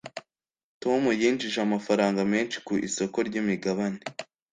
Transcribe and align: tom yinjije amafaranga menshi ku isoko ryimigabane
tom 0.81 1.01
yinjije 1.19 1.57
amafaranga 1.67 2.21
menshi 2.33 2.57
ku 2.65 2.73
isoko 2.87 3.17
ryimigabane 3.27 4.01